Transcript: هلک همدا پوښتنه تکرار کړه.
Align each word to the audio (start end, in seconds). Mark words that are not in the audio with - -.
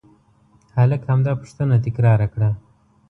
هلک 0.77 1.01
همدا 1.11 1.31
پوښتنه 1.41 1.75
تکرار 1.85 2.19
کړه. 2.33 2.49